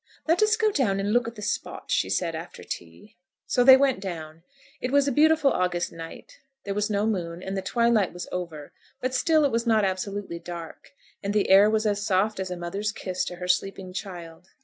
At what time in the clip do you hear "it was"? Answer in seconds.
4.79-5.07, 9.45-9.67